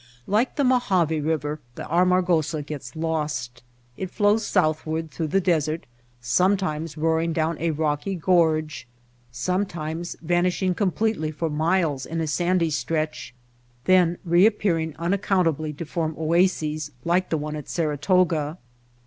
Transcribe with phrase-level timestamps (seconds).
[0.25, 3.61] Like the Mojave River the Armagosa gets lost.
[3.97, 5.85] It flows southward through the desert,
[6.19, 8.87] sometimes roaring down a rocky gorge,
[9.31, 13.35] sometimes vanishing completely for The White Heart miles in a sandy stretch,
[13.85, 18.57] then reappearing un accountably to form oases like the one at Sara toga.